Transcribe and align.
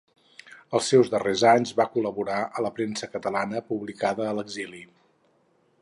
Als 0.77 0.87
seus 0.93 1.11
darrers 1.15 1.43
anys 1.49 1.73
va 1.81 1.87
col·laborar 1.97 2.39
a 2.61 2.65
la 2.67 2.73
premsa 2.79 3.11
catalana 3.17 3.63
publicada 3.69 4.27
a 4.31 4.33
l'exili. 4.41 4.83